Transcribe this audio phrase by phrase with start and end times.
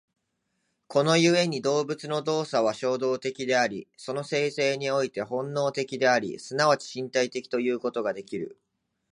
[0.87, 8.57] この故に動物の動作は衝動的であり、その形成において本能的であり、即ち身体的ということができる。